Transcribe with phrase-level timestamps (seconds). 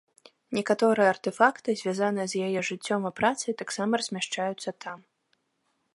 [0.57, 4.99] Некаторыя артэфакты, звязаныя з яе жыццём і працай таксама размяшчаюцца там.